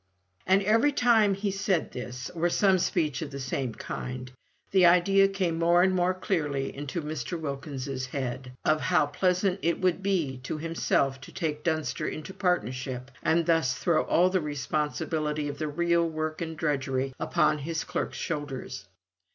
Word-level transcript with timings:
And 0.47 0.63
every 0.63 0.91
time 0.91 1.35
he 1.35 1.51
said 1.51 1.91
this, 1.91 2.31
or 2.31 2.49
some 2.49 2.79
speech 2.79 3.21
of 3.21 3.29
the 3.29 3.39
same 3.39 3.75
kind, 3.75 4.31
the 4.71 4.83
idea 4.87 5.27
came 5.27 5.59
more 5.59 5.83
and 5.83 5.93
more 5.93 6.15
clearly 6.15 6.75
into 6.75 7.03
Mr. 7.03 7.39
Wilkins's 7.39 8.07
head, 8.07 8.51
of 8.65 8.81
how 8.81 9.05
pleasant 9.05 9.59
it 9.61 9.79
would 9.79 10.01
be 10.01 10.37
to 10.39 10.57
himself 10.57 11.21
to 11.21 11.31
take 11.31 11.63
Dunster 11.63 12.07
into 12.07 12.33
partnership, 12.33 13.11
and 13.21 13.45
thus 13.45 13.75
throw 13.75 14.01
all 14.01 14.31
the 14.31 14.41
responsibility 14.41 15.47
of 15.47 15.59
the 15.59 15.67
real 15.67 16.09
work 16.09 16.41
and 16.41 16.57
drudgery 16.57 17.13
upon 17.19 17.59
his 17.59 17.83
clerk's 17.83 18.17
shoulders. 18.17 18.87